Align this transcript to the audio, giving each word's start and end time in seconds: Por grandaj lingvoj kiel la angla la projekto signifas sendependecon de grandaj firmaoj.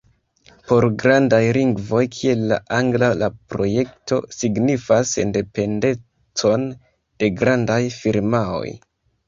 Por 0.69 0.85
grandaj 1.01 1.41
lingvoj 1.57 2.01
kiel 2.15 2.41
la 2.53 2.57
angla 2.77 3.11
la 3.19 3.29
projekto 3.53 4.19
signifas 4.39 5.13
sendependecon 5.19 6.69
de 7.21 7.33
grandaj 7.45 7.81
firmaoj. 8.01 8.69